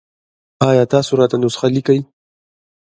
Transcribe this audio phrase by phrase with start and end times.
[0.69, 1.99] ایا تاسو راته نسخه لیکئ؟